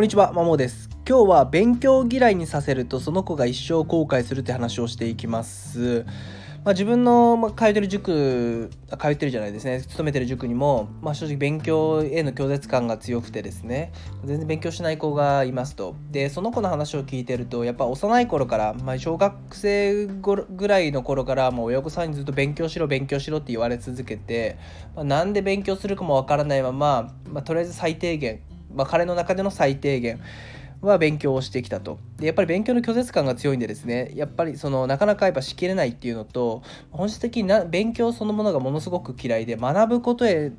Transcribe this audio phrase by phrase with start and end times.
[0.00, 0.88] こんにちは、まもです。
[1.06, 6.06] 今日は勉強嫌いにさせるとその子が一生後悔するって話をしていきます。
[6.64, 13.92] まあ、自分の、ま通ってる塾、通ってるじゃないですね、勤めてる塾にも、まあ、正直勉強への拒絶感が強くてですね、
[14.24, 15.94] 全然勉強しない子がいますと。
[16.10, 24.56] で、その子の話を聞いてると、やっぱ幼い頃から、まあ、小学生ぐらいの頃から、もう親御さんにずっと勉強しろ、勉強しろって言われ続けて、
[24.96, 28.40] まあ、なんで勉強するかもわからないまま、ま、とりあえず最低限、
[28.74, 30.20] まあ、彼の中での最低限
[30.80, 31.98] は勉強をしてきたと。
[32.18, 40.52] でやっぱり勉強の拒絶感が強いんでですねやっぱりそのなかなかやっぱしきれないっていうのと本質的にな勉強そのものがものすごく嫌いで学ぶことへ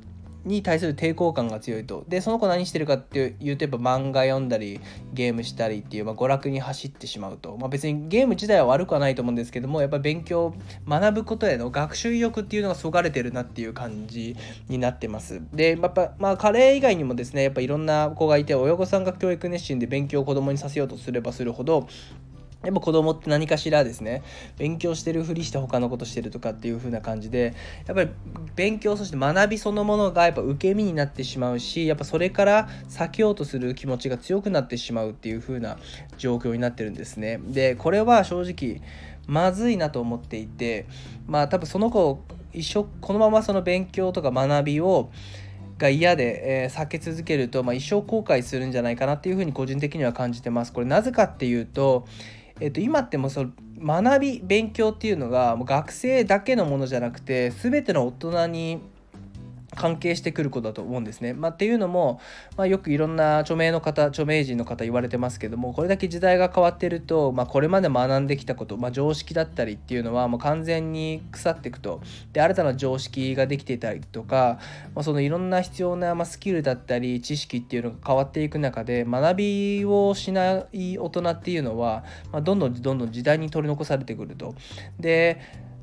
[0.44, 2.04] に対する抵抗感が強いと。
[2.08, 4.80] でその子何してるかっていうとやっぱ漫画読んだり
[5.12, 10.54] ゲームしたりっていう、まあ、娯楽に走ってしまうと、まあ、別にゲーム自体は悪くはないと思うんですけどもやっぱ勉強
[10.88, 14.36] 学ぶことへの学習意欲っていうのがそがれてるなっていう感じ
[14.68, 15.40] になってます。
[15.52, 21.88] でやっぱまあ彼以外にもですねやっぱいろんな子がいて親御さんが教育熱心で勉強を子供にさせようとすればするほど
[22.64, 24.22] やっぱ子供って何かしらですね
[24.56, 27.54] 勉強してるふりして他のことしてるとかっていう風な感じで
[27.86, 28.10] やっぱり
[28.54, 35.78] 勉強そして学びそのものがやっぱ受け身になってしまうしやっぱそれから避けようとする気持ちが強くなってしまうっていう風な
[36.18, 38.80] 状況になってるんですねでこれは正直
[39.26, 40.86] まずいなと思っていて
[41.26, 45.10] まあ多分その子一生このままその勉強とか学びを
[45.78, 50.72] が嫌で、えー、避け続けると、まあ、一生後悔するんじゃないかなっていうふうに個人的には感じてます。
[50.72, 52.06] これなぜかっていうと
[52.60, 53.50] えっと、今ってもその
[53.80, 58.80] 学び勉強っていうのがもう学生だけのものじゃなくて全ての大人に
[59.74, 61.32] 関係してくることだと思うんですね。
[61.32, 62.20] まあ、っていうのも、
[62.56, 74.58] まあ、よくいろんな著名の方著名人の方言われてますけどもこれだけ時代が変わってると、まあ、これまで学んできたこと、まあ、常識だったりっていうのはもう完全に腐っていくとで新たな常識ができていたりとか、
[74.94, 84.54] まあ、そのいろんな必要な、まあ、スキルだったり知識っていうのが変わっていく中で学びをしない大人っていうのは、まあ、どんどんどんどん時代に取り残されてくると。
[85.00, 85.40] で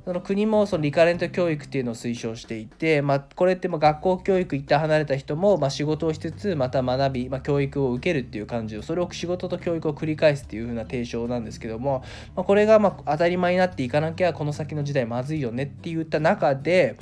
[0.09, 12.03] その国もそのリカレント教育っていうのを推奨していて、まあ、これっても学校教育一旦離れた人も、ま、仕事をしつつまた学び、まあ、教育を受けるっていう感じをそれを仕事と教育を繰り返すっていう風な提唱なんですけども、
[12.35, 16.97] まあ、これがま当たり前になっていかなきゃこの先の時代まずいよねって言った中で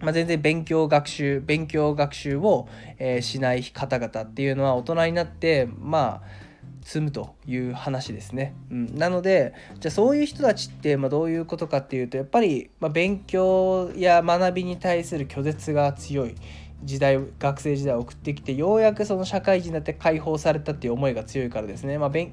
[0.00, 6.49] まあ、全然勉強学習勉強学習を、え、しない方々っていうのは大人になってまあ
[6.82, 8.54] 積むという話ですね。
[8.70, 16.34] うん、なのでじゃあそういう人たちってまあどういうことかっていうとやっぱりま勉強や学びに対する拒絶が強い
[16.82, 22.30] 時代学生時代を送ってきてようやくその社会人になって解放されたっていう思いが強いからですね、まあ、生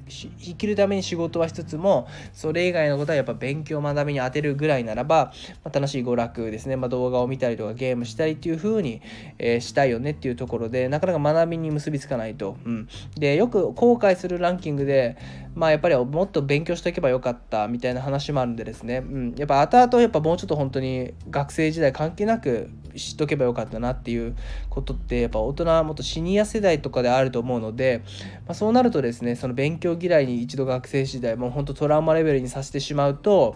[0.56, 9.02] きるために仕事はしつつもそれ以外のことはやっぱ勉強学びに当てるぐらいならば、まあ、楽しい娯楽ですね、まあ、動画を見たりとかゲームしたりっていう風に、
[9.38, 15.18] えー、したいよねっていうところでなかなか学びに結びつかないと、うん、でよく後悔するランキングで
[15.56, 22.70] まあやっぱりもっと勉強しておけばよかったみたいな話もあるんでですね、うん、やっぱ後々やっぱもうちょっと本当に学生時代関係なく
[23.00, 24.36] 知っとけばよかったなっていう
[24.70, 28.04] ことってやっぱ大人はもっとシニア世代とかであると思うので、
[28.46, 33.56] まあ、そうなるとですねその勉強嫌いに一度学生時代もうほんとトラウマレベルにさせてしまうと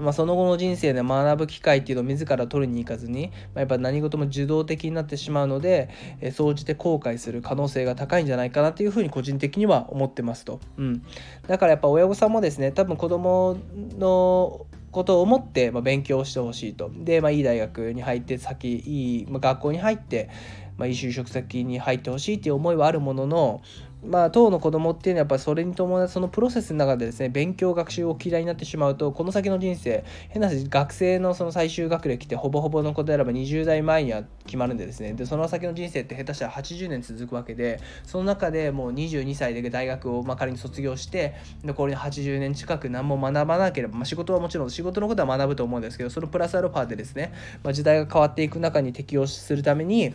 [0.00, 5.88] まあ、その後の人生で学ぶ機会っていうのを自ら取りに行かずに、まあ、やっぱ何事も受動的になってしまうので、
[6.20, 10.60] えー、総じて後悔する可能性が高いんじゃないかなというふうに個人的には思ってますと。
[10.76, 11.02] うん、
[11.46, 13.56] だからやっぱ親御さんもですね多分子供
[13.98, 16.90] のことを思って、まあ、勉強してほしいと。
[16.90, 20.30] で、まあ、いい大学に入って先いい、まあ、学校に入って、
[20.78, 23.60] まあ、いい就職先に入ってほしいっていう思いはあるものの、
[24.04, 35.14] まあ、当の子供っていうのはやっぱりそれに伴うそのプロセスの中でですね勉強学習を嫌いになってしまうとこの先の人生変な話学生のその最終学歴ってほぼほぼのことであれば20代前には決まるんでですね。
[35.14, 47.32] でその先の人生って下手したら80年続くわけでその中でもう22歳で大学をまあ仮に卒業して残りの80年近く何も学ばなければ、まあ、仕事はもちろん仕事のことは学ぶと思うんですけどそのプラスアルファでですね、
[47.64, 50.14] まあ、時代が変わっていく中に適応するために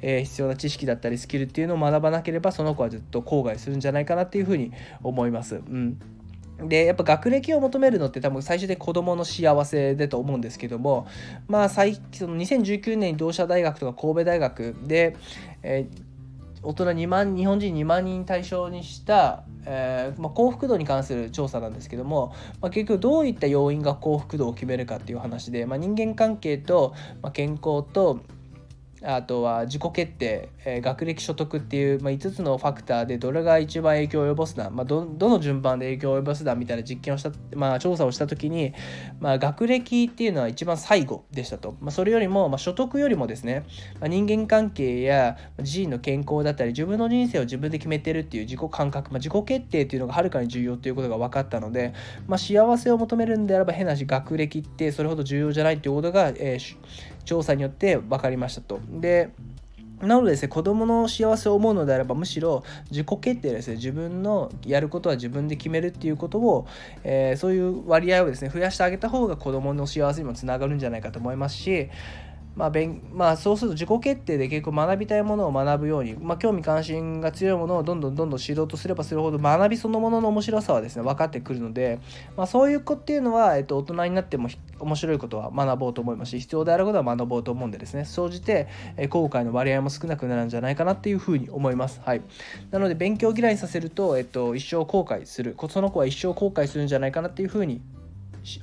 [0.00, 4.72] えー、必要な知識だったりスキルっていうのを学ばなければその子はずっと後悔するんじゃないかなっていうふうに
[5.02, 5.56] 思います。
[5.56, 5.98] うん
[6.66, 11.06] でやっぱ学歴を求めるのって多分最初で子どもの幸せでと思うんですけども
[11.46, 15.16] まあ最その2019年に同社大学とか神戸大学で、
[15.62, 16.02] えー、
[16.62, 26.92] 大人2万日本人2万人対象にした、えーまあ、幸福度に関する調査なんですけども、まあ、結局どういった要因が幸福度を決めるかっていう話で、まあ、人間関係と、
[27.22, 28.20] ま、健康と
[29.02, 38.74] あとは自己決定、え、学歴所得っていう、まあ、5つのファクターでどれが一番影響を及ぼすな、まあ、どの順番で影響を及ぼすなみたいな実験をした、まあ、調査をした時に、
[39.20, 43.64] まあ、学歴っていうのは一番最後でしたと、まあ、それよりも、まあ、所得よりもですね、
[44.00, 51.94] まあ、人間関係や自身の健康だったり自分の人生を自分で決めてるっていう自己感覚、まあ、自己決定っていうのがはるかに重要っていうことが分かったので、
[52.26, 56.76] まあ、幸せを求めるんであれば変なし学歴ってそれほど重要じゃないっていうことが、えー、
[57.24, 58.80] 調査によって分かりましたと。
[58.90, 59.30] で
[60.00, 66.66] なのでですね、子供の幸せを思うのであれば、むしろ自己決定ですね、自分のやることは自分で決めるっていうことを、
[67.02, 71.90] えー、そういう割合をですね、増やしてあげた方が子供の幸せにもつながるんじゃないかと思いますし、
[72.56, 82.00] まあ勉まあ、そうすると自己決定で結構学びたいものを学ぶように、まあ、興味関心が強いものをどんどんどんどん知ろうとすればするほど学びそのものの面白さはですね分かってくるので、
[82.36, 84.48] まあ、そういう子っていうのは、えっと、大人になっても
[84.80, 88.66] 面白いことは学ぼうと思いますし必要であることは学ぼうと思うんでですね総じて、
[88.96, 92.00] え後悔の割合も少なくなるんじゃないかなっていうふうに思います。
[92.04, 92.22] はい、
[92.70, 97.80] なので勉強嫌いにさせると、えっと、一生後悔するその子は一生後悔するんじゃないかなっていうふうに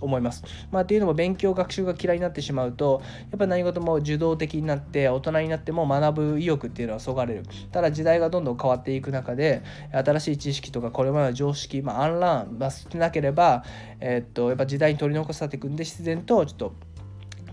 [0.02, 0.44] 思います。
[0.72, 3.02] まあ、っていうのも勉強学習が嫌いになってしまうと
[3.32, 13.64] やっぱ何事も受動的になって大人になっても学ぶ意欲っていうのはそがれるただ時代がどんどん変わっていく中で新しい知識とかこれまでの常識、まあ、アンランが少なければ、
[14.00, 16.74] えー、っとやっぱ時代に取り残されていくんで自然とちょっと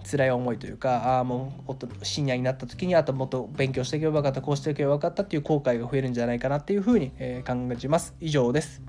[0.05, 8.83] 辛い思いというかああもう深夜になった時にあともっと勉強していけばよかったこうしていけばよかったっていう後悔が増えるんじゃないかなっていうふうに、えー、感じます以上です。